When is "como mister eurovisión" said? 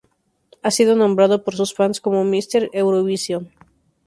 2.01-3.51